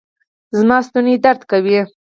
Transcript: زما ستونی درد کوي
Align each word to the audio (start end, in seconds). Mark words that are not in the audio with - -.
زما 0.57 0.77
ستونی 0.87 1.15
درد 1.23 1.41
کوي 1.51 1.79